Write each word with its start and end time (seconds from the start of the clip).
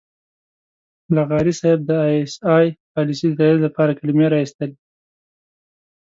لغاري 1.15 1.53
صاحب 1.59 1.79
د 1.85 1.91
اى 2.03 2.13
ايس 2.17 2.33
اى 2.53 2.65
پالیسۍ 2.93 3.27
د 3.31 3.35
تائید 3.39 3.57
لپاره 3.65 3.97
کلمې 3.99 4.27
را 4.31 4.37
اېستلې. 4.41 4.75